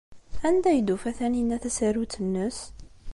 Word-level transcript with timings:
Anda 0.47 0.67
ay 0.71 0.79
d-tufa 0.81 1.11
Taninna 1.17 1.57
tasarut-nnes? 1.63 2.59